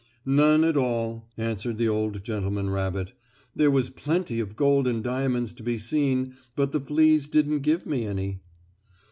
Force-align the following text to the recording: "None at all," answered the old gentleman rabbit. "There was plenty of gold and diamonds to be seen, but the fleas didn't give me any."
"None 0.25 0.63
at 0.63 0.75
all," 0.75 1.29
answered 1.37 1.77
the 1.77 1.87
old 1.87 2.23
gentleman 2.23 2.71
rabbit. 2.71 3.13
"There 3.55 3.69
was 3.69 3.91
plenty 3.91 4.39
of 4.39 4.55
gold 4.55 4.87
and 4.87 5.03
diamonds 5.03 5.53
to 5.53 5.61
be 5.61 5.77
seen, 5.77 6.33
but 6.55 6.71
the 6.71 6.81
fleas 6.81 7.27
didn't 7.27 7.59
give 7.59 7.85
me 7.85 8.05
any." 8.07 8.39